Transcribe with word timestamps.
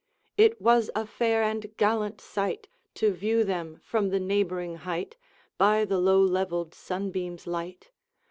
It 0.35 0.59
was 0.59 0.89
a 0.95 1.05
fair 1.05 1.43
and 1.43 1.77
gallant 1.77 2.19
sight 2.21 2.67
To 2.95 3.11
view 3.11 3.43
them 3.43 3.79
from 3.83 4.09
the 4.09 4.19
neighboring 4.19 4.77
height, 4.77 5.15
By 5.59 5.85
the 5.85 5.99
low 5.99 6.23
levelled 6.23 6.73
sunbeam's 6.73 7.45
light! 7.45 7.91